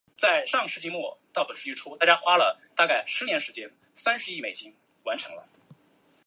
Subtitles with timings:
[0.17, 0.97] 辖区内内有许多马
[5.11, 5.27] 牧场。